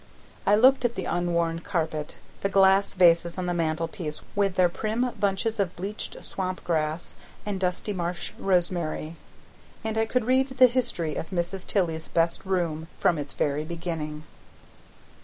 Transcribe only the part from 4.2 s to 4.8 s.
with their